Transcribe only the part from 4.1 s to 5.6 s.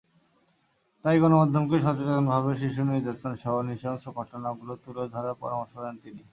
ঘটনাগুলো তুলে ধরার